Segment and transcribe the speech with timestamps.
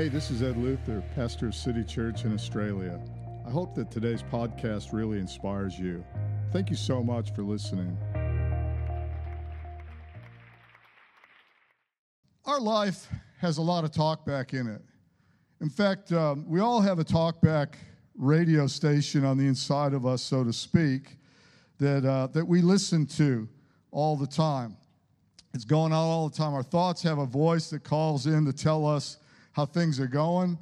[0.00, 2.98] Hey, this is Ed Luther, pastor of City Church in Australia.
[3.46, 6.02] I hope that today's podcast really inspires you.
[6.54, 7.98] Thank you so much for listening.
[12.46, 13.08] Our life
[13.40, 14.80] has a lot of talkback in it.
[15.60, 17.74] In fact, um, we all have a talkback
[18.14, 21.18] radio station on the inside of us, so to speak,
[21.76, 23.46] that, uh, that we listen to
[23.90, 24.78] all the time.
[25.52, 26.54] It's going on all the time.
[26.54, 29.18] Our thoughts have a voice that calls in to tell us
[29.60, 30.58] how things are going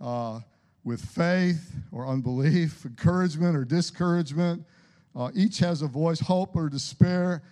[0.00, 0.40] uh,
[0.82, 4.64] with faith or unbelief, encouragement or discouragement.
[5.14, 7.44] Uh, each has a voice hope or despair.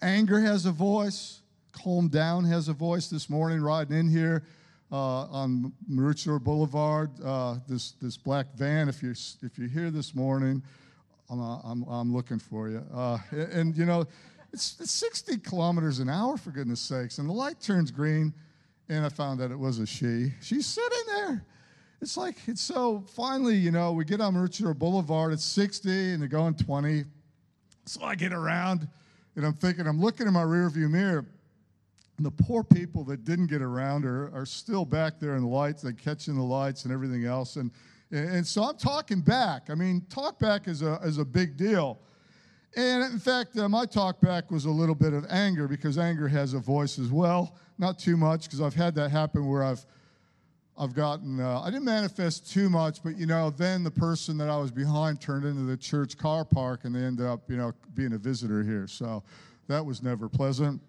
[0.00, 1.42] Anger has a voice.
[1.72, 4.44] Calm down has a voice this morning, riding in here.
[4.90, 8.88] Uh, on Maroochydore Boulevard, uh, this this black van.
[8.88, 10.62] If you if you're here this morning,
[11.28, 12.82] I'm I'm, I'm looking for you.
[12.94, 14.06] Uh, and you know,
[14.54, 18.32] it's, it's 60 kilometers an hour for goodness sakes, and the light turns green
[18.88, 20.32] and I found that it was a she.
[20.40, 21.44] She's sitting there.
[22.00, 26.20] It's like, it's so finally, you know, we get on Maroochydore Boulevard, it's 60 and
[26.20, 27.04] they're going 20.
[27.86, 28.86] So I get around
[29.34, 31.26] and I'm thinking, I'm looking in my rearview mirror.
[32.16, 35.48] And the poor people that didn't get around her are still back there in the
[35.48, 37.56] lights, they're catching the lights and everything else.
[37.56, 37.70] And,
[38.10, 39.68] and so I'm talking back.
[39.68, 41.98] I mean, talk back is a, is a big deal.
[42.74, 46.28] And in fact, uh, my talk back was a little bit of anger because anger
[46.28, 47.56] has a voice as well.
[47.78, 49.84] Not too much because I've had that happen where I've
[50.78, 54.50] I've gotten uh, I didn't manifest too much, but you know, then the person that
[54.50, 57.72] I was behind turned into the church car park, and they ended up you know
[57.94, 58.86] being a visitor here.
[58.86, 59.22] So
[59.68, 60.82] that was never pleasant.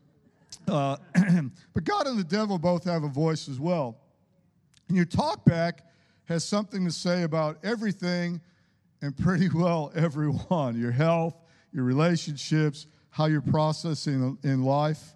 [0.67, 0.97] Uh,
[1.73, 3.97] but God and the devil both have a voice as well.
[4.87, 5.85] And your talk back
[6.25, 8.41] has something to say about everything
[9.01, 11.35] and pretty well everyone your health,
[11.73, 15.15] your relationships, how you're processing in life.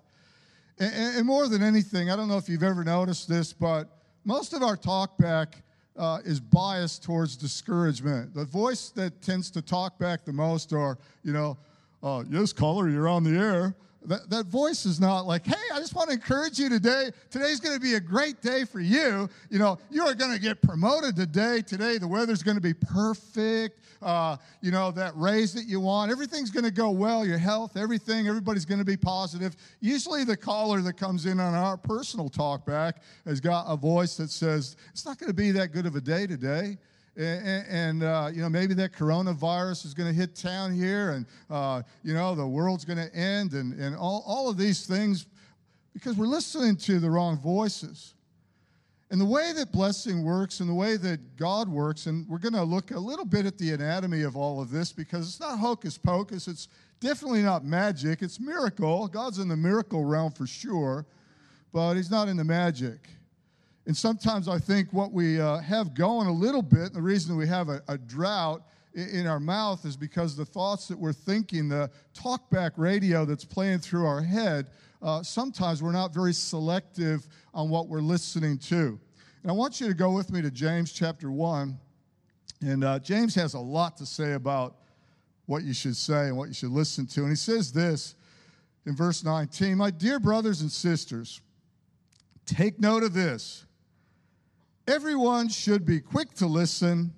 [0.80, 3.88] And, and, more than anything, I don't know if you've ever noticed this, but
[4.26, 5.62] most of our talk back
[5.98, 8.34] uh, is biased towards discouragement.
[8.34, 11.58] The voice that tends to talk back the most, or, you know,
[12.02, 13.76] uh, yes, caller, you're on the air.
[14.06, 17.12] That, that voice is not like, hey, I just want to encourage you today.
[17.30, 19.30] Today's going to be a great day for you.
[19.52, 21.62] You know, you are going to get promoted today.
[21.62, 23.80] Today, the weather's going to be perfect.
[24.02, 27.26] Uh, you know, that raise that you want, everything's going to go well.
[27.26, 29.56] Your health, everything, everybody's going to be positive.
[29.80, 34.18] Usually, the caller that comes in on our personal talk back has got a voice
[34.18, 36.78] that says, it's not going to be that good of a day today
[37.18, 41.26] and, and uh, you know maybe that coronavirus is going to hit town here and
[41.50, 45.26] uh, you know the world's going to end and, and all, all of these things
[45.94, 48.14] because we're listening to the wrong voices
[49.12, 52.54] and the way that blessing works and the way that god works and we're going
[52.54, 55.60] to look a little bit at the anatomy of all of this because it's not
[55.60, 56.68] hocus pocus it's
[57.00, 59.08] definitely not magic it's miracle.
[59.08, 61.06] God's in the miracle realm for sure
[61.72, 63.10] but he's not in the magic.
[63.86, 67.48] And sometimes I think what we uh, have going a little bit, the reason we
[67.48, 71.68] have a, a drought in, in our mouth is because the thoughts that we're thinking,
[71.68, 74.68] the talkback radio that's playing through our head,
[75.02, 79.00] uh, sometimes we're not very selective on what we're listening to.
[79.42, 81.78] And I want you to go with me to James chapter 1.
[82.62, 84.78] And uh, James has a lot to say about
[85.48, 87.22] what you should say and what you should listen to.
[87.22, 88.16] And he says this
[88.86, 91.42] in verse 19 My dear brothers and sisters,
[92.46, 93.66] take note of this.
[94.88, 97.14] Everyone should be quick to listen,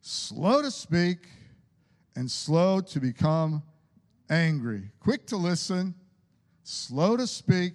[0.00, 1.28] slow to speak,
[2.14, 3.62] and slow to become
[4.30, 4.90] angry.
[5.00, 5.94] Quick to listen,
[6.66, 7.74] slow to speak,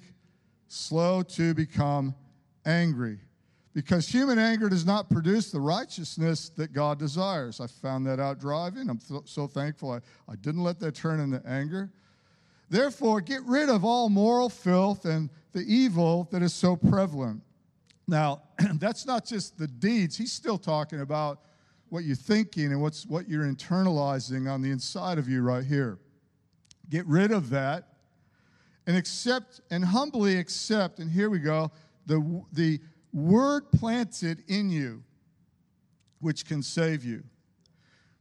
[0.68, 2.16] slow to become
[2.66, 3.20] angry.
[3.74, 7.62] Because human anger does not produce the righteousness that God desires.
[7.62, 8.90] I found that out driving.
[8.90, 10.00] I'm so thankful I,
[10.30, 11.90] I didn't let that turn into anger.
[12.70, 17.42] Therefore, get rid of all moral filth and the evil that is so prevalent
[18.12, 18.42] now,
[18.76, 20.18] that's not just the deeds.
[20.18, 21.40] He's still talking about
[21.90, 25.98] what you're thinking and what's, what you're internalizing on the inside of you right here.
[26.90, 27.88] Get rid of that
[28.88, 31.72] and accept and humbly accept, and here we go,
[32.06, 32.80] the, the
[33.14, 35.04] word planted in you,
[36.20, 37.24] which can save you.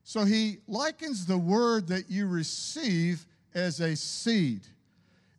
[0.05, 4.63] So he likens the word that you receive as a seed.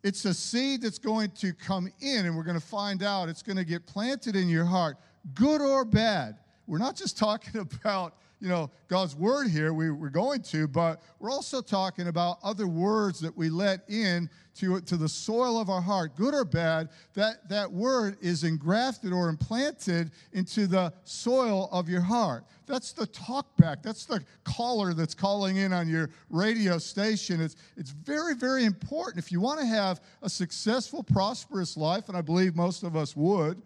[0.02, 3.42] It's a seed that's going to come in, and we're going to find out it's
[3.42, 4.96] going to get planted in your heart,
[5.34, 6.38] good or bad.
[6.66, 9.72] We're not just talking about you know God's word here.
[9.72, 14.28] We, we're going to, but we're also talking about other words that we let in
[14.56, 16.88] to, to the soil of our heart, good or bad.
[17.14, 22.44] That that word is engrafted or implanted into the soil of your heart.
[22.66, 23.80] That's the talkback.
[23.80, 27.40] That's the caller that's calling in on your radio station.
[27.40, 32.16] It's it's very very important if you want to have a successful, prosperous life, and
[32.16, 33.62] I believe most of us would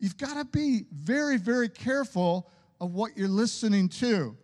[0.00, 4.36] you've got to be very, very careful of what you're listening to.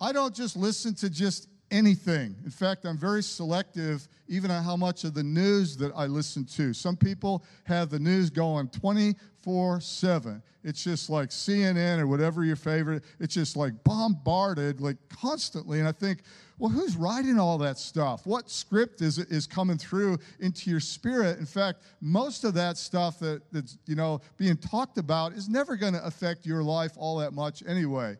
[0.00, 2.36] I don't just listen to just anything.
[2.44, 6.44] In fact, I'm very selective even on how much of the news that I listen
[6.56, 6.72] to.
[6.72, 10.42] Some people have the news going 24 7.
[10.62, 15.78] It's just like CNN or whatever your favorite, it's just like bombarded like constantly.
[15.78, 16.20] And I think,
[16.58, 18.26] well, who's writing all that stuff?
[18.26, 21.38] What script is is coming through into your spirit?
[21.38, 25.76] In fact, most of that stuff that, that's you know being talked about is never
[25.76, 28.16] going to affect your life all that much anyway.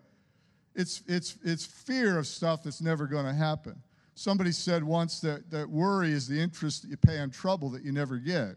[0.74, 3.80] It's, it's, it's fear of stuff that's never going to happen.
[4.14, 7.82] Somebody said once that, that worry is the interest that you pay on trouble that
[7.82, 8.56] you never get.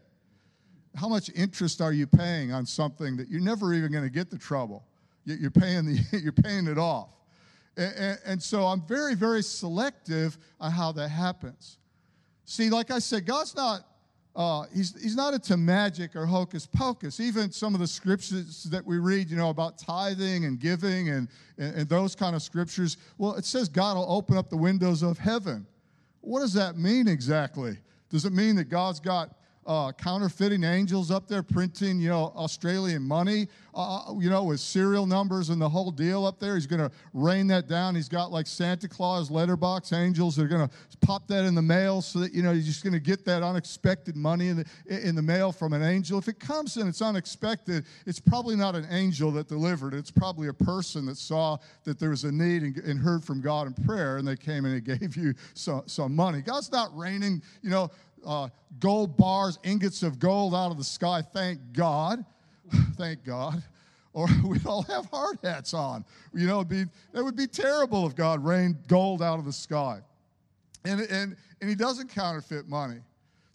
[0.94, 4.30] How much interest are you paying on something that you're never even going to get
[4.30, 4.84] the trouble?
[5.24, 7.10] You're paying, the, you're paying it off.
[7.76, 11.78] And, and so I'm very, very selective on how that happens.
[12.44, 13.82] See, like I said, God's not
[14.38, 17.18] uh, he's, he's not into magic or hocus pocus.
[17.18, 21.26] Even some of the scriptures that we read, you know, about tithing and giving and,
[21.58, 25.02] and, and those kind of scriptures, well, it says God will open up the windows
[25.02, 25.66] of heaven.
[26.20, 27.78] What does that mean exactly?
[28.10, 29.37] Does it mean that God's got
[29.68, 34.60] uh, counterfeiting angels up there printing, you know, Australian money, uh, uh you know, with
[34.60, 36.54] serial numbers and the whole deal up there.
[36.54, 37.94] He's going to rain that down.
[37.94, 41.62] He's got like Santa Claus letterbox angels that are going to pop that in the
[41.62, 45.06] mail so that, you know, you're just going to get that unexpected money in the,
[45.06, 46.18] in the mail from an angel.
[46.18, 49.92] If it comes and it's unexpected, it's probably not an angel that delivered.
[49.92, 53.42] It's probably a person that saw that there was a need and, and heard from
[53.42, 56.40] God in prayer and they came and they gave you some, some money.
[56.40, 57.90] God's not raining, you know,
[58.26, 58.48] uh,
[58.80, 61.22] gold bars, ingots of gold out of the sky.
[61.22, 62.24] Thank God.
[62.96, 63.62] Thank God.
[64.12, 66.04] Or we'd all have hard hats on.
[66.34, 66.84] You know, it'd be,
[67.14, 70.00] it would be terrible if God rained gold out of the sky.
[70.84, 73.00] And, and, and He doesn't counterfeit money.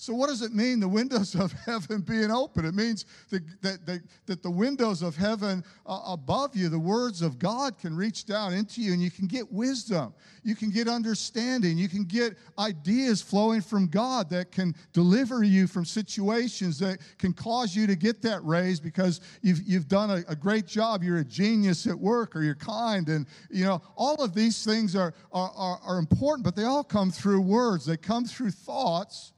[0.03, 2.65] So, what does it mean, the windows of heaven being open?
[2.65, 7.39] It means that, that, that, the windows of heaven uh, above you, the words of
[7.39, 10.13] God, can reach down into you and you can get wisdom.
[10.43, 11.77] You can get understanding.
[11.77, 17.31] You can get ideas flowing from God that can deliver you from situations that can
[17.31, 21.01] cause you to get that raise because you've, you've done a, a great job.
[21.01, 23.07] You're a genius at work or you're kind.
[23.07, 26.83] And, you know, all of these things are, are, are, are important, but they all
[26.83, 29.32] come through words, they come through thoughts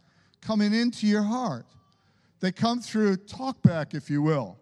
[0.46, 1.66] coming into your heart.
[2.40, 4.58] They come through talkback, if you will.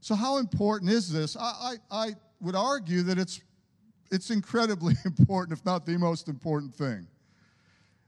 [0.00, 1.36] So, how important is this?
[1.36, 3.40] I, I, I would argue that it's,
[4.10, 7.06] it's incredibly important, if not the most important thing.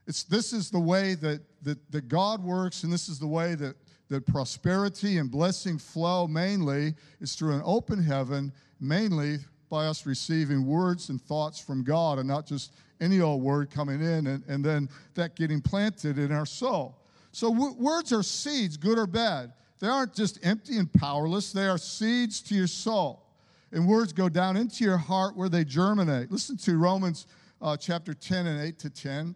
[0.07, 3.55] It's, this is the way that, that, that God works, and this is the way
[3.55, 3.75] that,
[4.09, 9.37] that prosperity and blessing flow mainly is through an open heaven, mainly
[9.69, 14.01] by us receiving words and thoughts from God and not just any old word coming
[14.01, 16.95] in and, and then that getting planted in our soul.
[17.35, 19.51] So, w- words are seeds, good or bad.
[19.81, 23.25] They aren't just empty and powerless, they are seeds to your soul.
[23.73, 26.31] And words go down into your heart where they germinate.
[26.31, 27.27] Listen to Romans
[27.61, 29.35] uh, chapter 10 and 8 to 10.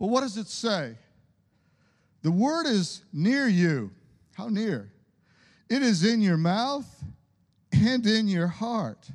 [0.00, 0.96] But what does it say?
[2.22, 3.92] The word is near you.
[4.32, 4.90] How near?
[5.70, 7.04] It is in your mouth
[7.70, 9.08] and in your heart.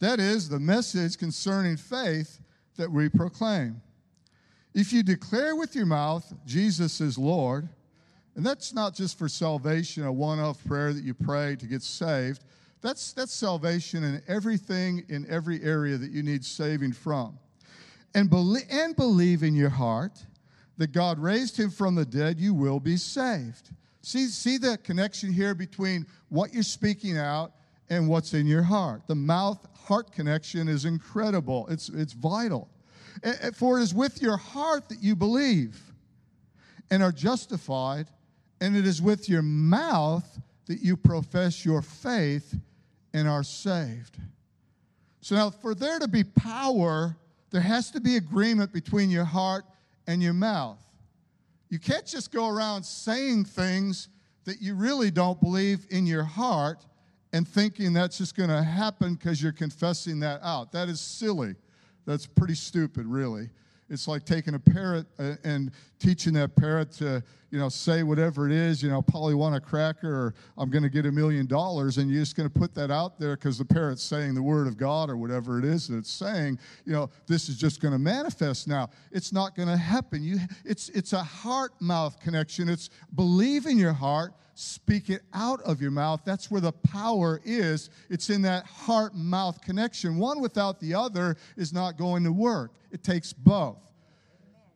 [0.00, 2.38] That is the message concerning faith
[2.76, 3.80] that we proclaim.
[4.74, 7.68] If you declare with your mouth Jesus is Lord,
[8.34, 11.82] and that's not just for salvation, a one off prayer that you pray to get
[11.82, 12.44] saved.
[12.80, 17.38] That's, that's salvation in everything, in every area that you need saving from.
[18.14, 20.18] And, believe, and believe in your heart
[20.78, 23.70] that God raised him from the dead, you will be saved.
[24.00, 27.52] See, see the connection here between what you're speaking out
[27.88, 29.02] and what's in your heart.
[29.06, 32.68] The mouth heart connection is incredible, it's, it's vital.
[33.54, 35.80] For it is with your heart that you believe
[36.90, 38.08] and are justified,
[38.60, 42.54] and it is with your mouth that you profess your faith
[43.12, 44.18] and are saved.
[45.20, 47.16] So now, for there to be power,
[47.50, 49.64] there has to be agreement between your heart
[50.06, 50.84] and your mouth.
[51.68, 54.08] You can't just go around saying things
[54.44, 56.84] that you really don't believe in your heart
[57.32, 60.72] and thinking that's just going to happen because you're confessing that out.
[60.72, 61.54] That is silly.
[62.06, 63.48] That's pretty stupid, really.
[63.88, 68.46] It's like taking a parrot uh, and teaching that parrot to, you know, say whatever
[68.46, 71.46] it is, you know, Polly want a cracker or I'm going to get a million
[71.46, 74.42] dollars, and you're just going to put that out there because the parrot's saying the
[74.42, 77.82] word of God or whatever it is that it's saying, you know, this is just
[77.82, 78.88] going to manifest now.
[79.12, 80.22] It's not going to happen.
[80.22, 82.70] You, it's, it's a heart-mouth connection.
[82.70, 86.22] It's believe in your heart, speak it out of your mouth.
[86.24, 87.90] That's where the power is.
[88.08, 90.16] It's in that heart mouth connection.
[90.16, 93.91] One without the other is not going to work, it takes both.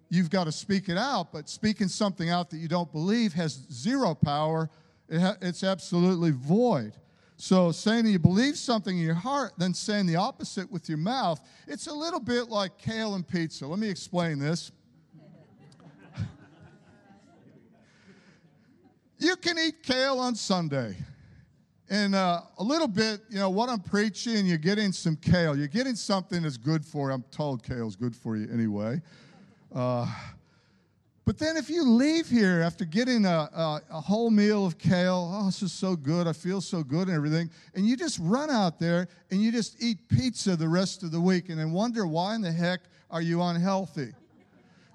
[0.08, 3.66] You've got to speak it out, but speaking something out that you don't believe has
[3.72, 4.70] zero power
[5.08, 6.92] It ha- it's absolutely void.
[7.36, 11.40] So saying you believe something in your heart, then saying the opposite with your mouth,
[11.66, 13.66] it's a little bit like kale and pizza.
[13.66, 14.72] Let me explain this.
[19.18, 20.96] you can eat kale on Sunday.
[21.88, 25.56] And uh, a little bit, you know, what I'm preaching, you're getting some kale.
[25.56, 27.14] You're getting something that's good for you.
[27.14, 29.00] I'm told kale's good for you anyway.
[29.74, 30.06] Uh,
[31.26, 35.28] but then if you leave here after getting a, a, a, whole meal of kale,
[35.34, 38.48] oh, this is so good, I feel so good and everything, and you just run
[38.48, 42.06] out there and you just eat pizza the rest of the week and then wonder
[42.06, 42.80] why in the heck
[43.10, 44.12] are you unhealthy?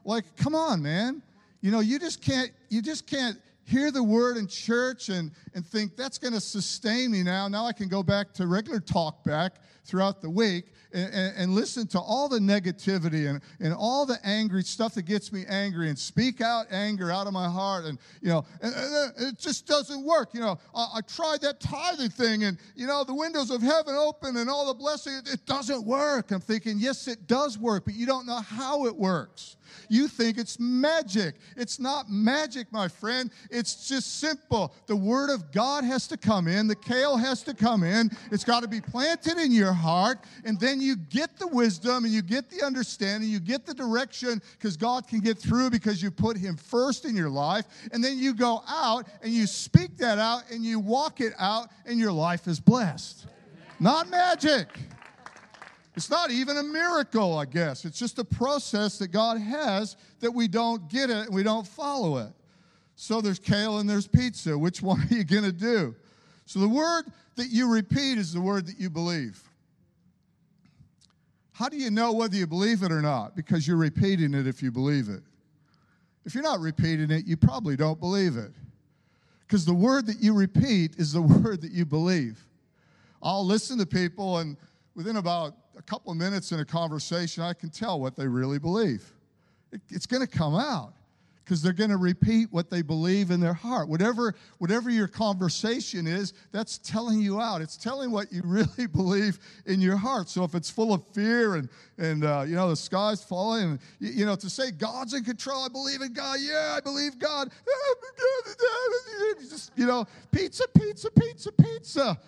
[0.05, 1.21] Like, come on, man.
[1.59, 3.37] You know, you just can't, you just can't
[3.71, 7.47] hear the word in church and, and think that's going to sustain me now.
[7.47, 11.55] Now I can go back to regular talk back throughout the week and, and, and,
[11.55, 15.89] listen to all the negativity and, and all the angry stuff that gets me angry
[15.89, 17.85] and speak out anger out of my heart.
[17.85, 18.73] And, you know, and,
[19.17, 20.33] it just doesn't work.
[20.33, 23.95] You know, I, I, tried that tithing thing and, you know, the windows of heaven
[23.95, 25.13] open and all the blessing.
[25.13, 26.31] It, it doesn't work.
[26.31, 29.55] I'm thinking, yes, it does work, but you don't know how it works.
[29.89, 31.35] You think it's magic.
[31.55, 33.31] It's not magic, my friend.
[33.49, 34.73] It's just simple.
[34.87, 38.11] The Word of God has to come in, the kale has to come in.
[38.31, 42.13] It's got to be planted in your heart, and then you get the wisdom and
[42.13, 46.11] you get the understanding, you get the direction because God can get through because you
[46.11, 47.65] put Him first in your life.
[47.91, 51.69] And then you go out and you speak that out and you walk it out,
[51.85, 53.27] and your life is blessed.
[53.79, 54.67] Not magic.
[55.95, 57.83] It's not even a miracle, I guess.
[57.83, 61.67] It's just a process that God has that we don't get it and we don't
[61.67, 62.31] follow it.
[62.95, 64.57] So there's kale and there's pizza.
[64.57, 65.95] Which one are you going to do?
[66.45, 67.03] So the word
[67.35, 69.41] that you repeat is the word that you believe.
[71.51, 73.35] How do you know whether you believe it or not?
[73.35, 75.21] Because you're repeating it if you believe it.
[76.25, 78.51] If you're not repeating it, you probably don't believe it.
[79.47, 82.39] Because the word that you repeat is the word that you believe.
[83.21, 84.57] I'll listen to people, and
[84.95, 88.59] within about a couple of minutes in a conversation, I can tell what they really
[88.59, 89.11] believe.
[89.71, 90.93] It, it's going to come out
[91.43, 93.89] because they're going to repeat what they believe in their heart.
[93.89, 97.61] Whatever, whatever your conversation is, that's telling you out.
[97.61, 100.29] It's telling what you really believe in your heart.
[100.29, 103.79] So if it's full of fear and, and uh, you know, the sky's falling, and,
[103.99, 107.17] you, you know, to say God's in control, I believe in God, yeah, I believe
[107.17, 107.49] God.
[109.49, 112.19] Just, you know, pizza, pizza, pizza, pizza.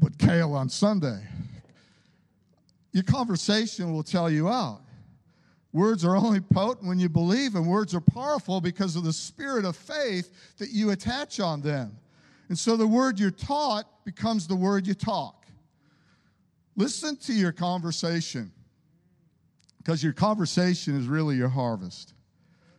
[0.00, 1.26] But kale on Sunday
[2.94, 4.80] your conversation will tell you out.
[5.72, 9.64] Words are only potent when you believe, and words are powerful because of the spirit
[9.64, 11.98] of faith that you attach on them.
[12.48, 15.44] And so the word you're taught becomes the word you talk.
[16.76, 18.52] Listen to your conversation
[19.78, 22.14] because your conversation is really your harvest.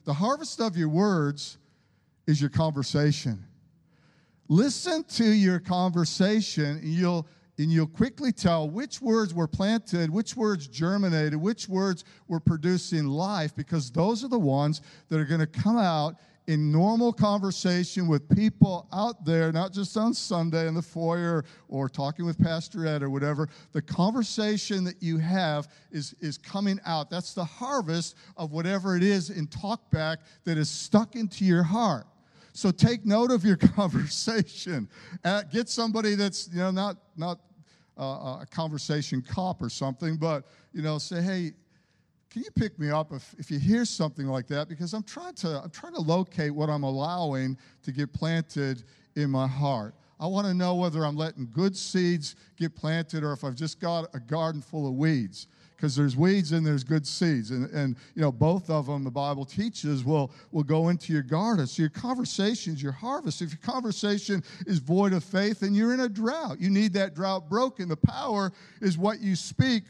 [0.06, 1.58] The harvest of your words
[2.26, 3.44] is your conversation.
[4.48, 10.36] Listen to your conversation, and you'll and you'll quickly tell which words were planted, which
[10.36, 15.40] words germinated, which words were producing life, because those are the ones that are going
[15.40, 16.16] to come out
[16.48, 21.90] in normal conversation with people out there, not just on Sunday in the foyer or
[21.90, 23.50] talking with Pastor Ed or whatever.
[23.72, 27.10] The conversation that you have is, is coming out.
[27.10, 32.06] That's the harvest of whatever it is in talkback that is stuck into your heart.
[32.56, 34.88] So take note of your conversation.
[35.26, 37.40] Uh, get somebody that's you know not not
[38.00, 41.52] uh, a conversation cop or something, but you know say, hey,
[42.30, 44.70] can you pick me up if, if you hear something like that?
[44.70, 48.84] Because I'm trying to I'm trying to locate what I'm allowing to get planted
[49.18, 49.94] in my heart.
[50.18, 53.82] I want to know whether I'm letting good seeds get planted or if I've just
[53.82, 57.52] got a garden full of weeds because there's weeds and there's good seeds.
[57.52, 61.22] And, and, you know, both of them, the Bible teaches, will, will go into your
[61.22, 61.68] garden.
[61.68, 63.42] So your conversation's your harvest.
[63.42, 66.60] If your conversation is void of faith, then you're in a drought.
[66.60, 67.90] You need that drought broken.
[67.90, 69.84] The power is what you speak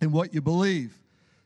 [0.00, 0.94] and what you believe.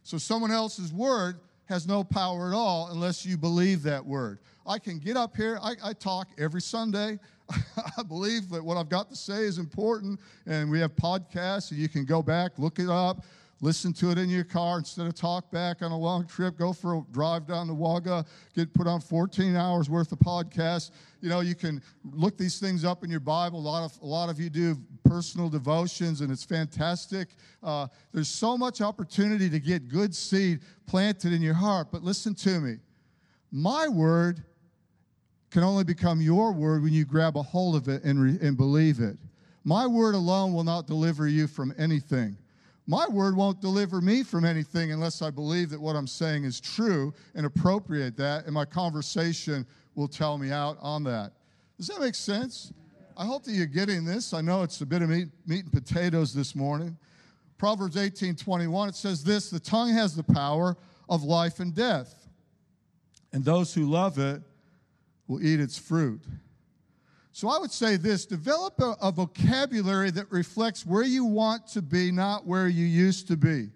[0.05, 4.39] So someone else's word has no power at all unless you believe that word.
[4.67, 7.19] I can get up here, I, I talk every Sunday.
[7.99, 11.79] I believe that what I've got to say is important, and we have podcasts, and
[11.79, 13.25] you can go back, look it up
[13.65, 16.59] listen to it in your car instead of talk back on a long trip.
[16.59, 20.91] Go for a drive down to Wagga, get put on 14 hours worth of podcasts.
[21.23, 23.59] You know, you can look these things up in your Bible.
[23.59, 27.29] A lot of a lot of you do personal devotions, and it's fantastic.
[27.63, 31.89] Uh, there's so much opportunity to get good seed planted in your heart.
[31.91, 32.77] But listen to me,
[33.51, 34.45] my word
[35.51, 38.59] can only become your word when you grab a hold of it and, re- and
[38.59, 39.17] believe it.
[39.65, 42.37] My word alone will not deliver you from anything.
[42.87, 46.61] My word won't deliver me from anything unless I believe that what I'm saying is
[46.61, 51.33] true and appropriate that, and my conversation will tell me out on that.
[51.79, 52.73] Does that make sense?
[53.17, 54.35] I hope that you're getting this.
[54.35, 56.97] I know it's a bit of meat, meat and potatoes this morning.
[57.57, 60.77] Proverbs 18 21, it says this the tongue has the power
[61.09, 62.29] of life and death,
[63.33, 64.43] and those who love it
[65.27, 66.21] will eat its fruit.
[67.35, 71.83] So I would say this develop a, a, vocabulary that reflects where you want to
[71.83, 73.71] be, not where you used to be.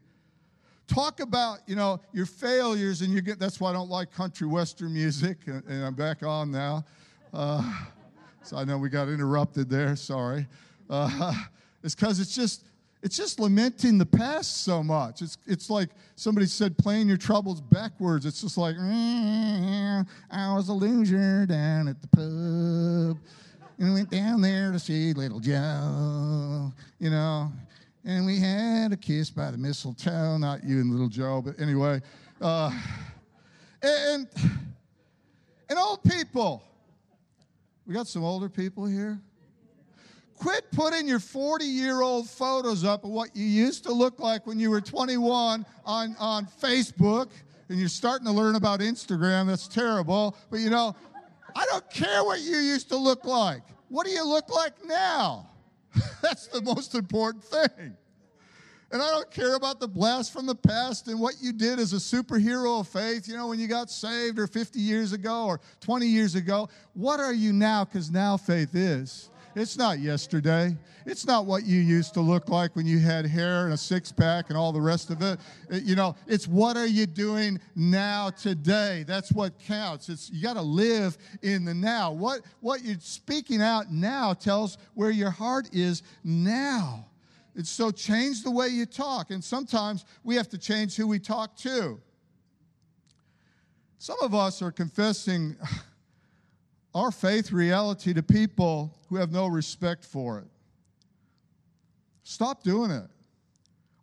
[0.86, 4.46] Talk about, you know, your failures, and you get that's why I don't like country
[4.46, 6.84] western music, and, and I'm back on now.
[7.34, 7.68] Uh,
[8.44, 10.46] so I know we got interrupted there, sorry.
[10.88, 11.34] Uh,
[11.82, 12.62] it's because it's just
[13.02, 15.20] it's just lamenting the past so much.
[15.20, 18.24] It's, it's like somebody said, playing your troubles backwards.
[18.24, 23.18] It's just like, mm, I was a loser down at the pub.
[23.78, 27.52] And went down there to see little Joe, you know.
[28.04, 30.36] And we had a kiss by the mistletoe.
[30.36, 32.00] Not you and little Joe, but anyway.
[32.40, 32.72] Uh,
[33.82, 34.26] and,
[35.68, 36.62] and old people.
[37.86, 39.20] We got some older people here.
[40.38, 44.46] Quit putting your 40 year old photos up of what you used to look like
[44.46, 47.28] when you were 21 on, on Facebook
[47.68, 49.46] and you're starting to learn about Instagram.
[49.46, 50.36] That's terrible.
[50.50, 50.96] But you know,
[51.54, 53.62] I don't care what you used to look like.
[53.88, 55.48] What do you look like now?
[56.22, 57.96] That's the most important thing.
[58.90, 61.92] And I don't care about the blast from the past and what you did as
[61.92, 65.60] a superhero of faith, you know, when you got saved or 50 years ago or
[65.80, 66.70] 20 years ago.
[66.94, 67.84] What are you now?
[67.84, 69.28] Because now faith is.
[69.58, 70.76] It's not yesterday.
[71.04, 74.12] It's not what you used to look like when you had hair and a six
[74.12, 75.40] pack and all the rest of it.
[75.70, 79.04] it you know, it's what are you doing now today?
[79.06, 80.08] That's what counts.
[80.08, 82.12] It's you got to live in the now.
[82.12, 87.06] What what you're speaking out now tells where your heart is now.
[87.54, 89.30] It's so change the way you talk.
[89.30, 92.00] And sometimes we have to change who we talk to.
[93.98, 95.56] Some of us are confessing
[96.94, 100.46] our faith reality to people who have no respect for it.
[102.22, 103.06] Stop doing it.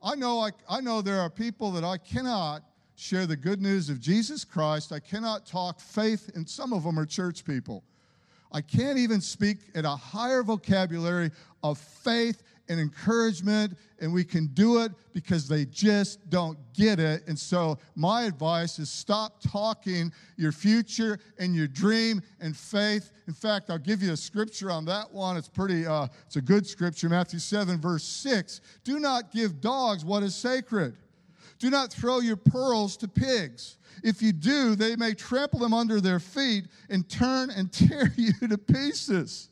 [0.02, 2.64] I know, I, I know there are people that I cannot
[2.96, 4.92] share the good news of Jesus Christ.
[4.92, 7.84] I cannot talk faith, and some of them are church people.
[8.52, 11.32] I can't even speak at a higher vocabulary
[11.64, 17.24] of faith and encouragement, and we can do it because they just don't get it.
[17.28, 23.12] And so, my advice is stop talking your future and your dream and faith.
[23.28, 25.38] In fact, I'll give you a scripture on that one.
[25.38, 28.62] It's pretty, uh, it's a good scripture, Matthew 7, verse 6.
[28.84, 30.96] Do not give dogs what is sacred.
[31.60, 33.78] Do not throw your pearls to pigs.
[34.04, 38.34] If you do, they may trample them under their feet and turn and tear you
[38.48, 39.50] to pieces.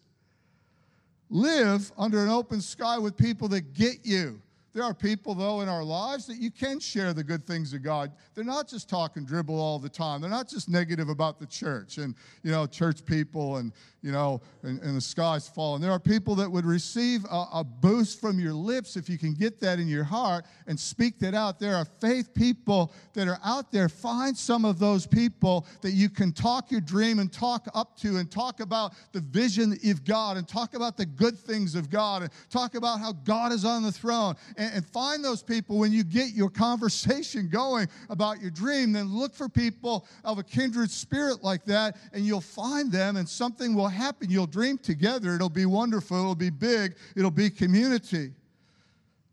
[1.30, 4.42] Live under an open sky with people that get you.
[4.74, 7.84] There are people, though, in our lives that you can share the good things of
[7.84, 8.12] God.
[8.34, 10.20] They're not just talking dribble all the time.
[10.20, 14.42] They're not just negative about the church and, you know, church people and, you know,
[14.64, 15.80] and, and the sky's falling.
[15.80, 19.36] There are people that would receive a, a boost from your lips if you can
[19.36, 21.60] get that in your heart and speak that out.
[21.60, 23.88] There are faith people that are out there.
[23.88, 28.18] Find some of those people that you can talk your dream and talk up to
[28.18, 32.24] and talk about the vision of God and talk about the good things of God
[32.24, 34.36] and talk about how God is on the throne
[34.74, 38.92] and find those people when you get your conversation going about your dream.
[38.92, 43.28] Then look for people of a kindred spirit like that, and you'll find them, and
[43.28, 44.30] something will happen.
[44.30, 45.36] You'll dream together.
[45.36, 46.18] It'll be wonderful.
[46.18, 46.96] It'll be big.
[47.16, 48.34] It'll be community.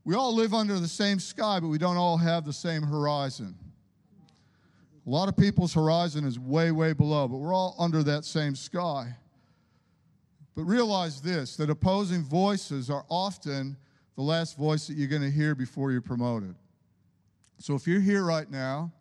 [0.05, 3.55] We all live under the same sky, but we don't all have the same horizon.
[5.07, 8.55] A lot of people's horizon is way, way below, but we're all under that same
[8.55, 9.15] sky.
[10.55, 13.77] But realize this that opposing voices are often
[14.21, 16.55] the last voice that you're going to hear before you're promoted.
[17.59, 18.93] So if you're here right now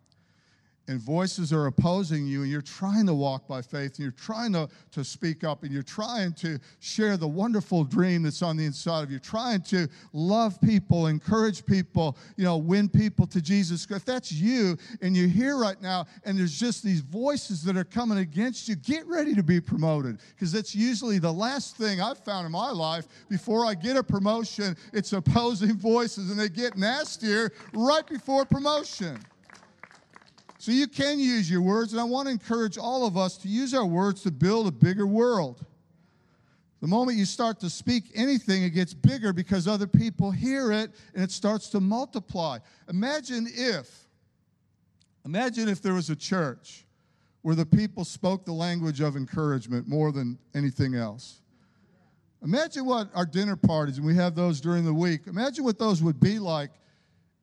[0.90, 4.52] and voices are opposing you and you're trying to walk by faith and you're trying
[4.52, 8.64] to, to speak up and you're trying to share the wonderful dream that's on the
[8.64, 13.86] inside of you, trying to love people, encourage people, you know, win people to Jesus.
[13.88, 17.84] If that's you and you're here right now and there's just these voices that are
[17.84, 22.18] coming against you, get ready to be promoted because that's usually the last thing I've
[22.18, 24.76] found in my life before I get a promotion.
[24.92, 29.20] It's opposing voices and they get nastier right before promotion.
[30.60, 33.48] So you can use your words, and I want to encourage all of us to
[33.48, 35.64] use our words to build a bigger world.
[36.82, 40.90] The moment you start to speak anything, it gets bigger because other people hear it
[41.14, 42.58] and it starts to multiply.
[42.90, 44.06] Imagine if,
[45.24, 46.84] imagine if there was a church
[47.40, 51.40] where the people spoke the language of encouragement more than anything else.
[52.44, 56.02] Imagine what our dinner parties, and we have those during the week, imagine what those
[56.02, 56.72] would be like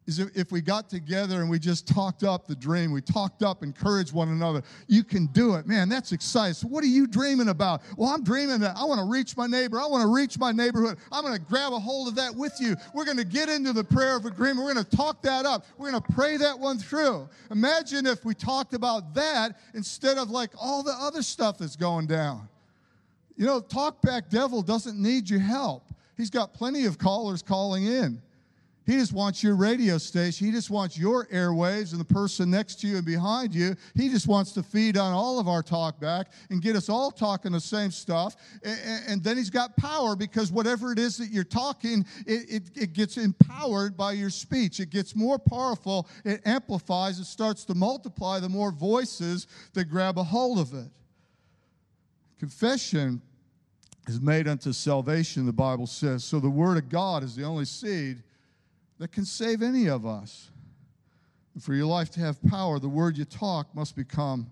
[0.08, 3.62] is if we got together and we just talked up the dream, we talked up,
[3.62, 4.64] encouraged one another.
[4.88, 5.68] You can do it.
[5.68, 6.54] Man, that's exciting.
[6.54, 7.82] So, what are you dreaming about?
[7.98, 9.80] Well, I'm dreaming that I want to reach my neighbor.
[9.80, 10.98] I want to reach my neighborhood.
[11.12, 12.76] I'm going to grab a hold of that with you.
[12.94, 14.66] We're going to get into the prayer of agreement.
[14.66, 15.66] We're going to talk that up.
[15.78, 17.28] We're going to pray that one through.
[17.52, 22.08] Imagine if we talked about that instead of like all the other stuff that's going
[22.08, 22.48] down.
[23.36, 25.84] You know, Talkback Devil doesn't need your help.
[26.16, 28.22] He's got plenty of callers calling in.
[28.88, 30.48] He just wants your radio station.
[30.48, 33.76] He just wants your airwaves and the person next to you and behind you.
[33.96, 37.12] He just wants to feed on all of our talk back and get us all
[37.12, 38.38] talking the same stuff.
[38.64, 42.94] And, then he's got power because whatever it is that you're talking, it, it, it
[42.94, 44.80] gets empowered by your speech.
[44.80, 46.08] It gets more powerful.
[46.24, 47.20] It amplifies.
[47.20, 50.92] It starts to multiply the more voices that grab a hold of it.
[52.40, 53.22] Confession
[54.08, 56.24] is made unto salvation, the Bible says.
[56.24, 58.24] So the Word of God is the only seed
[59.00, 60.50] that can save any of us.
[61.54, 64.52] And for your life to have power, the word you talk must become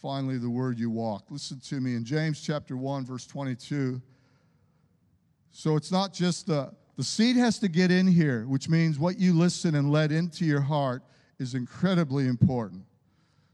[0.00, 1.24] finally the word you walk.
[1.30, 4.00] Listen to me in James chapter 1, verse 22.
[5.52, 9.18] So it's not just the, the seed has to get in here, which means what
[9.18, 11.02] you listen and let into your heart
[11.38, 12.82] is incredibly important.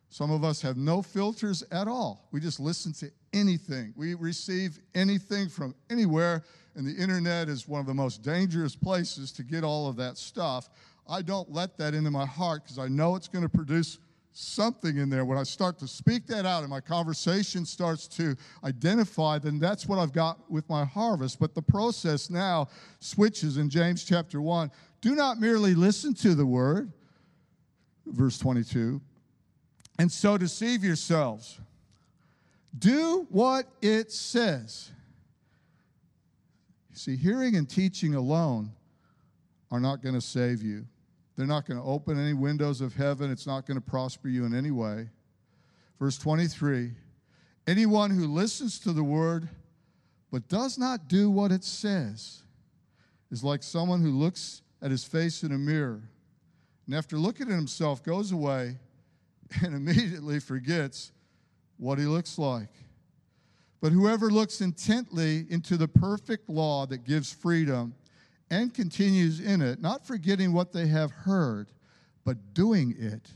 [0.09, 2.29] Some of us have no filters at all.
[2.33, 3.93] We just listen to anything.
[3.97, 6.45] We receive anything from anywhere
[6.77, 10.19] and the internet is one of the most dangerous places to get all of that
[10.19, 10.69] stuff.
[11.09, 13.99] I don't let that into my heart because I know it's going to produce
[14.33, 15.25] something in there.
[15.25, 19.87] When I start to speak that out and my conversation starts to identify, then that's
[19.87, 21.41] what I've got with my harvest.
[21.41, 22.69] But the process now
[23.01, 24.71] switches in James chapter 1.
[25.01, 26.93] Do not merely listen to the word,
[28.05, 29.01] verse 22,
[29.99, 31.59] and so deceive yourselves.
[32.79, 34.91] Do what it says.
[36.97, 38.73] See, hearing and teaching alone
[39.71, 40.87] are not going to save you.
[41.37, 43.31] They're not going to open any windows of heaven.
[43.31, 45.11] It's not going to prosper you in any way.
[45.99, 46.93] Verse 23
[47.67, 49.49] Anyone who listens to the word
[50.31, 52.43] but does not do what it says
[53.31, 56.01] is like someone who looks at his face in a mirror
[56.87, 58.77] and after looking at himself goes away
[59.63, 61.13] and immediately forgets
[61.77, 62.71] what he looks like.
[63.81, 67.95] But whoever looks intently into the perfect law that gives freedom
[68.51, 71.73] and continues in it, not forgetting what they have heard,
[72.25, 73.31] but doing it,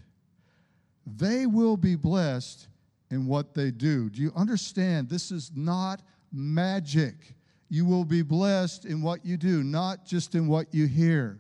[1.06, 2.68] they will be blessed
[3.10, 4.08] in what they do.
[4.08, 5.08] Do you understand?
[5.08, 7.34] This is not magic.
[7.68, 11.38] You will be blessed in what you do, not just in what you hear,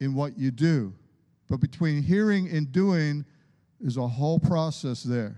[0.00, 0.94] in what you do.
[1.48, 3.24] But between hearing and doing
[3.80, 5.36] is a whole process there.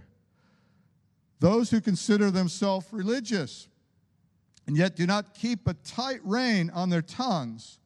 [1.40, 3.68] Those who consider themselves religious
[4.66, 7.79] and yet do not keep a tight rein on their tongues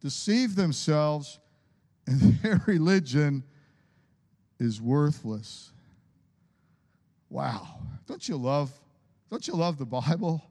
[0.00, 1.40] deceive themselves,
[2.06, 3.42] and their religion
[4.60, 5.72] is worthless.
[7.28, 7.80] Wow.
[8.06, 8.70] Don't you love
[9.28, 10.48] don't you love the Bible?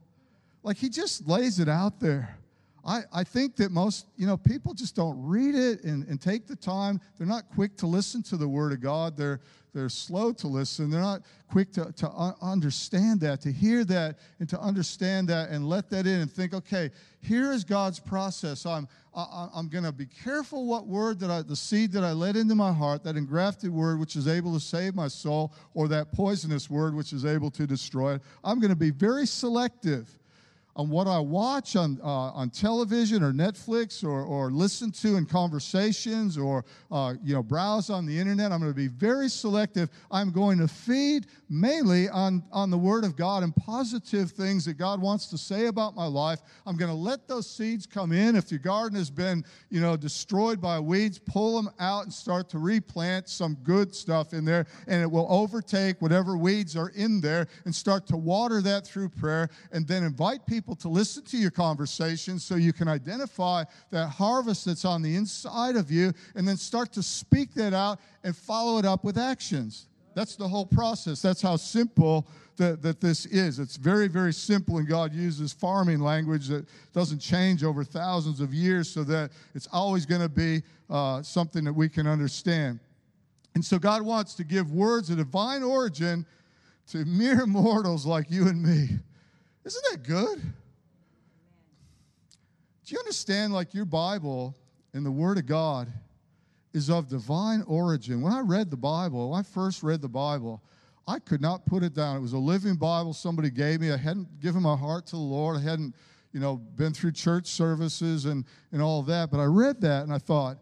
[0.61, 2.37] Like he just lays it out there.
[2.85, 6.45] I, I think that most, you know, people just don't read it and, and take
[6.45, 7.01] the time.
[7.17, 9.17] They're not quick to listen to the Word of God.
[9.17, 9.41] They're,
[9.73, 10.91] they're slow to listen.
[10.91, 15.67] They're not quick to, to understand that, to hear that, and to understand that and
[15.67, 18.67] let that in and think, okay, here is God's process.
[18.67, 22.11] I'm, I, I'm going to be careful what word that I, the seed that I
[22.11, 25.87] let into my heart, that engrafted word which is able to save my soul, or
[25.87, 28.21] that poisonous word which is able to destroy it.
[28.43, 30.07] I'm going to be very selective
[30.75, 35.25] on what I watch on, uh, on television or Netflix or, or listen to in
[35.25, 38.51] conversations or uh, you know, browse on the internet.
[38.51, 39.89] I'm going to be very selective.
[40.11, 44.73] I'm going to feed mainly on, on the Word of God and positive things that
[44.73, 46.41] God wants to say about my life.
[46.65, 48.35] I'm going to let those seeds come in.
[48.35, 52.49] If your garden has been you know, destroyed by weeds, pull them out and start
[52.49, 57.21] to replant some good stuff in there, and it will overtake whatever weeds are in
[57.21, 61.23] there and start to water that through prayer and then invite people people to listen
[61.23, 66.11] to your conversations so you can identify that harvest that's on the inside of you
[66.33, 69.85] and then start to speak that out and follow it up with actions.
[70.15, 71.21] That's the whole process.
[71.21, 73.59] That's how simple that, that this is.
[73.59, 78.51] It's very, very simple, and God uses farming language that doesn't change over thousands of
[78.51, 82.79] years so that it's always going to be uh, something that we can understand.
[83.53, 86.25] And so God wants to give words of divine origin
[86.87, 88.97] to mere mortals like you and me.
[89.65, 90.41] Isn't that good?
[92.85, 94.55] Do you understand, like your Bible
[94.93, 95.91] and the Word of God
[96.71, 98.21] is of divine origin?
[98.21, 100.61] When I read the Bible, when I first read the Bible,
[101.07, 102.17] I could not put it down.
[102.17, 103.91] It was a living Bible somebody gave me.
[103.91, 105.57] I hadn't given my heart to the Lord.
[105.57, 105.95] I hadn't,
[106.31, 109.31] you know, been through church services and, and all that.
[109.31, 110.57] But I read that and I thought,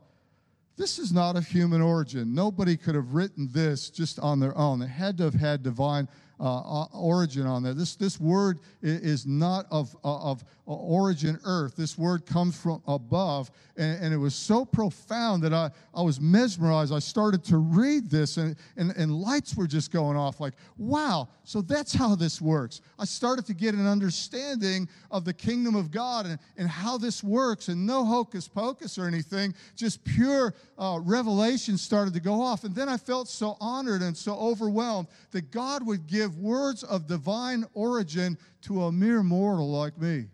[0.78, 2.34] this is not of human origin.
[2.34, 4.80] Nobody could have written this just on their own.
[4.80, 6.08] They had to have had divine
[6.40, 7.74] uh, origin on there.
[7.74, 11.76] This, this word is not of, uh, of origin earth.
[11.76, 13.52] This word comes from above.
[13.76, 16.94] And, and, it was so profound that I, I was mesmerized.
[16.94, 21.28] I started to read this, and, and, and lights were just going off like, wow,
[21.44, 22.82] so that's how this works.
[23.00, 27.24] I started to get an understanding of the kingdom of God and, and how this
[27.24, 32.64] works, and no hocus pocus or anything, just pure uh, revelation started to go off.
[32.64, 37.08] And then I felt so honored and so overwhelmed that God would give words of
[37.08, 40.26] divine origin to a mere mortal like me.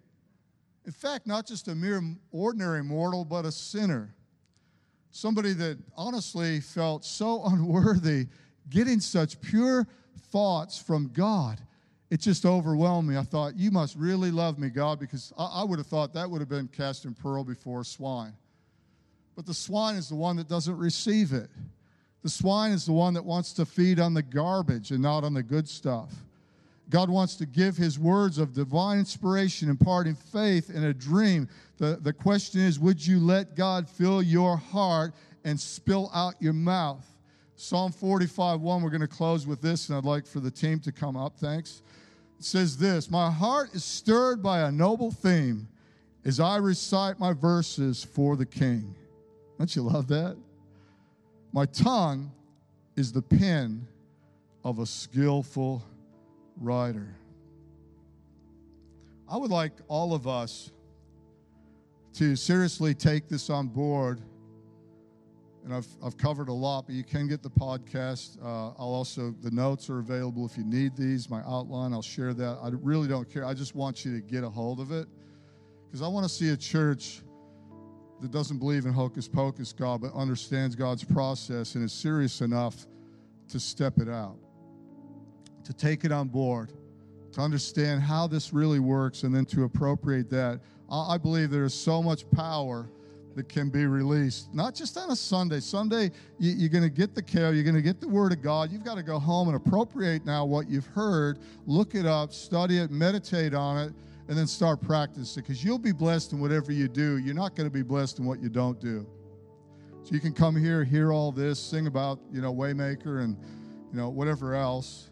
[0.86, 4.13] In fact, not just a mere ordinary mortal, but a sinner.
[5.12, 8.28] Somebody that honestly felt so unworthy
[8.69, 9.88] getting such pure
[10.32, 11.60] thoughts from God.
[12.10, 13.17] It just overwhelmed me.
[13.17, 16.30] I thought, You must really love me, God, because I, I would have thought that
[16.30, 18.34] would have been cast in pearl before swine.
[19.36, 21.49] But the swine is the one that doesn't receive it.
[22.23, 25.34] The swine is the one that wants to feed on the garbage and not on
[25.34, 26.12] the good stuff.
[26.89, 31.47] God wants to give his words of divine inspiration, imparting faith in a dream.
[31.77, 36.53] The, the question is would you let God fill your heart and spill out your
[36.53, 37.05] mouth?
[37.55, 40.79] Psalm 45 1, we're going to close with this, and I'd like for the team
[40.79, 41.38] to come up.
[41.38, 41.82] Thanks.
[42.39, 45.67] It says this My heart is stirred by a noble theme
[46.25, 48.95] as I recite my verses for the king.
[49.58, 50.38] Don't you love that?
[51.52, 52.32] My tongue
[52.96, 53.88] is the pen
[54.64, 55.84] of a skillful
[56.58, 57.16] writer.
[59.28, 60.72] I would like all of us
[62.14, 64.22] to seriously take this on board.
[65.64, 68.42] And I've, I've covered a lot, but you can get the podcast.
[68.42, 71.30] Uh, I'll also, the notes are available if you need these.
[71.30, 72.60] My outline, I'll share that.
[72.62, 73.46] I really don't care.
[73.46, 75.08] I just want you to get a hold of it
[75.86, 77.22] because I want to see a church
[78.21, 82.88] that doesn't believe in hocus pocus God, but understands God's process and is serious enough
[83.49, 84.38] to step it out
[85.69, 86.71] to take it on board,
[87.32, 90.60] to understand how this really works, and then to appropriate that.
[90.91, 92.89] I believe there is so much power
[93.36, 95.60] that can be released, not just on a Sunday.
[95.60, 98.41] Sunday, you, are going to get the care, you're going to get the Word of
[98.41, 98.71] God.
[98.71, 102.79] You've got to go home and appropriate now what you've heard, look it up, study
[102.79, 103.93] it, meditate on it,
[104.30, 107.18] and then start practicing because you'll be blessed in whatever you do.
[107.18, 109.06] You're not going to be blessed in what you don't do.
[110.04, 113.36] So you can come here, hear all this, sing about, you know, Waymaker and,
[113.92, 115.10] you know, whatever else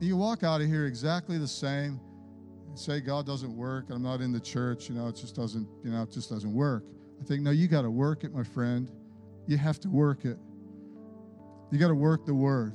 [0.00, 2.00] you walk out of here exactly the same
[2.68, 3.86] and say God doesn't work.
[3.90, 4.88] I'm not in the church.
[4.88, 5.68] You know, it just doesn't.
[5.82, 6.84] You know, it just doesn't work.
[7.20, 8.90] I think no, you got to work it, my friend.
[9.46, 10.38] You have to work it.
[11.70, 12.74] You got to work the word.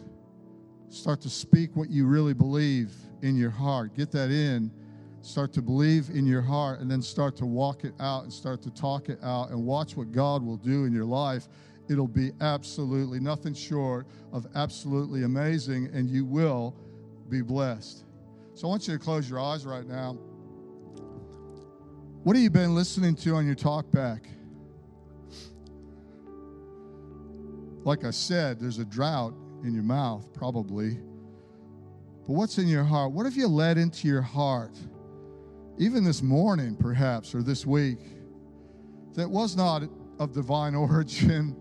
[0.90, 3.96] Start to speak what you really believe in your heart.
[3.96, 4.72] Get that in.
[5.22, 8.62] Start to believe in your heart and then start to walk it out and start
[8.64, 11.48] to talk it out and watch what God will do in your life.
[11.90, 16.76] It'll be absolutely nothing short of absolutely amazing, and you will
[17.30, 18.06] be blessed.
[18.54, 20.18] So I want you to close your eyes right now.
[22.24, 24.28] What have you been listening to on your talk back?
[27.84, 31.00] Like I said, there's a drought in your mouth, probably.
[32.28, 33.12] But what's in your heart?
[33.14, 34.78] What have you let into your heart,
[35.80, 38.00] even this morning, perhaps, or this week,
[39.16, 39.84] that was not
[40.20, 41.56] of divine origin?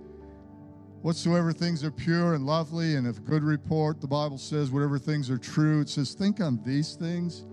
[1.02, 5.30] whatsoever things are pure and lovely and of good report, the Bible says, whatever things
[5.30, 7.44] are true, it says, think on these things.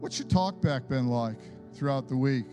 [0.00, 1.38] What's your talk back been like
[1.74, 2.46] throughout the week?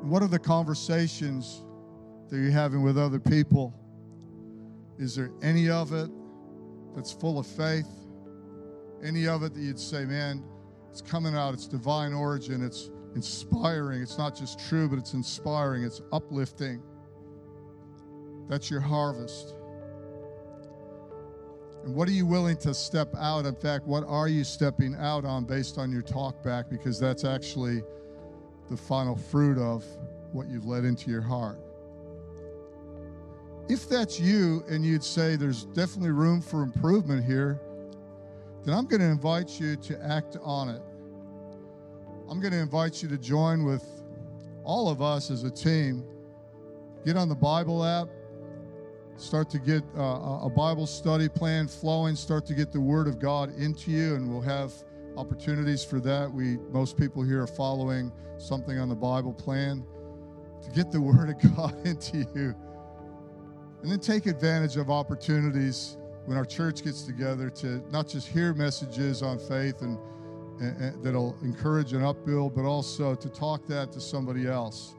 [0.00, 1.64] What are the conversations
[2.28, 3.74] that you're having with other people?
[4.98, 6.10] Is there any of it
[6.94, 7.88] that's full of faith?
[9.02, 10.42] Any of it that you'd say, man,
[10.90, 14.02] it's coming out, it's divine origin, it's inspiring.
[14.02, 16.82] It's not just true, but it's inspiring, it's uplifting.
[18.48, 19.54] That's your harvest.
[21.84, 23.46] And what are you willing to step out?
[23.46, 26.68] In fact, what are you stepping out on based on your talk back?
[26.68, 27.82] Because that's actually
[28.68, 29.84] the final fruit of
[30.32, 31.60] what you've let into your heart.
[33.68, 37.60] If that's you and you'd say there's definitely room for improvement here,
[38.64, 40.82] then I'm going to invite you to act on it.
[42.30, 43.84] I'm going to invite you to join with
[44.64, 46.04] all of us as a team.
[47.04, 48.08] Get on the Bible app,
[49.16, 53.18] start to get uh, a Bible study plan flowing, start to get the Word of
[53.18, 54.72] God into you, and we'll have
[55.16, 56.30] opportunities for that.
[56.32, 59.84] We most people here are following something on the Bible plan
[60.62, 62.54] to get the Word of God into you.
[63.82, 65.97] And then take advantage of opportunities
[66.28, 69.96] when our church gets together to not just hear messages on faith and
[71.02, 74.94] that'll encourage and upbuild, but also to talk that to somebody else.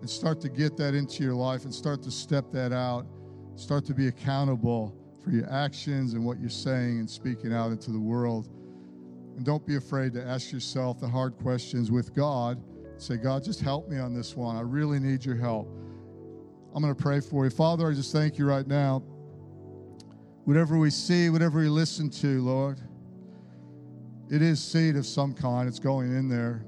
[0.00, 3.06] and start to get that into your life and start to step that out.
[3.54, 7.90] Start to be accountable for your actions and what you're saying and speaking out into
[7.90, 8.48] the world.
[9.36, 12.62] And don't be afraid to ask yourself the hard questions with God.
[12.98, 14.56] Say, God, just help me on this one.
[14.56, 15.68] I really need your help.
[16.74, 17.50] I'm going to pray for you.
[17.50, 19.02] Father, I just thank you right now.
[20.46, 22.80] Whatever we see, whatever we listen to, Lord,
[24.30, 25.68] it is seed of some kind.
[25.68, 26.64] It's going in there.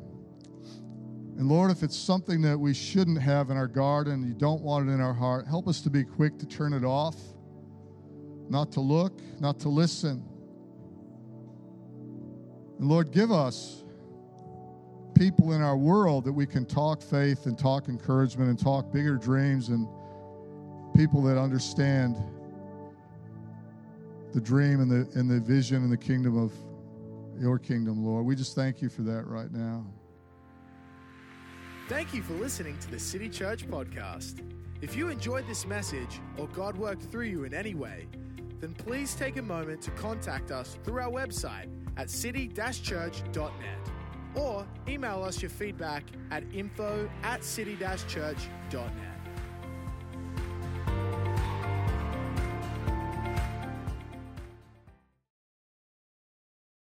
[1.39, 4.89] And Lord, if it's something that we shouldn't have in our garden, you don't want
[4.89, 7.15] it in our heart, help us to be quick to turn it off,
[8.49, 10.25] not to look, not to listen.
[12.81, 13.85] And Lord, give us
[15.15, 19.19] people in our world that we can talk faith and talk encouragement and talk bigger
[19.19, 19.87] dreams and
[20.97, 22.17] people that understand
[24.33, 26.53] the dream and the, and the vision and the kingdom of
[27.41, 28.27] your kingdom, Lord.
[28.27, 29.87] We just thank you for that right now.
[31.89, 34.43] Thank you for listening to the City Church podcast.
[34.83, 38.07] If you enjoyed this message or God worked through you in any way,
[38.61, 43.91] then please take a moment to contact us through our website at city-church.net
[44.35, 49.18] or email us your feedback at info at city-church.net.